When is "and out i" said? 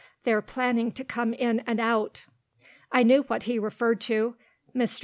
1.67-3.03